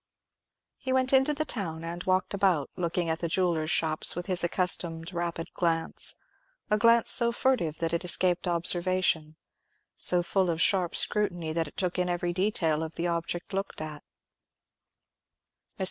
[0.79, 4.43] He went into the town, and walked about, looking at the jewellers' shops with his
[4.43, 11.67] accustomed rapid glance—a glance so furtive that it escaped observation—so full of sharp scrutiny that
[11.67, 14.01] it took in every detail of the object looked at.
[15.77, 15.79] Mr.